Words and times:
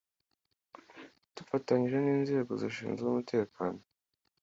Dufatanyije 1.35 1.97
n’inzego 2.01 2.51
zishinzwe 2.61 3.05
umutekano 3.07 3.79